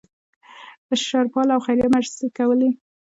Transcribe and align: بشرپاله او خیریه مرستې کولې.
بشرپاله 0.87 1.51
او 1.55 1.61
خیریه 1.65 1.87
مرستې 1.95 2.25
کولې. 2.37 2.69